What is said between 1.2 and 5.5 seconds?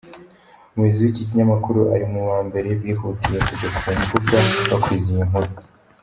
kinyamakuru ari mubambere bihutiye kujya kumbuga bakwiza iyi nkuru.